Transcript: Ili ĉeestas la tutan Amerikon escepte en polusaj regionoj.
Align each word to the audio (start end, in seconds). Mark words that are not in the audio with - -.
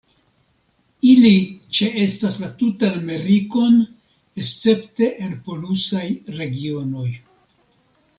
Ili 1.09 1.33
ĉeestas 1.79 2.39
la 2.43 2.49
tutan 2.61 2.97
Amerikon 2.99 3.77
escepte 4.45 5.11
en 5.27 5.37
polusaj 5.51 6.07
regionoj. 6.39 7.07